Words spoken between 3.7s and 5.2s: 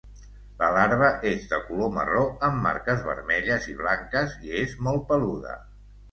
i blanques i és molt